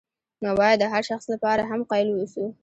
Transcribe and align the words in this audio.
نو 0.43 0.49
باید 0.59 0.77
د 0.79 0.83
هر 0.93 1.03
شخص 1.09 1.25
لپاره 1.33 1.61
هم 1.71 1.81
قایل 1.89 2.09
واوسو. 2.11 2.45